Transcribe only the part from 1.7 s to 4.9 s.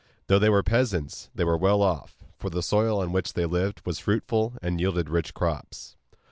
off, for the soil on which they lived was fruitful, and